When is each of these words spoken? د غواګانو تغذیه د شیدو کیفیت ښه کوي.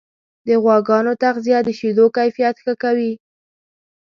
د 0.47 0.49
غواګانو 0.63 1.13
تغذیه 1.23 1.59
د 1.63 1.69
شیدو 1.79 2.05
کیفیت 2.17 2.55
ښه 2.63 2.73
کوي. 2.83 3.13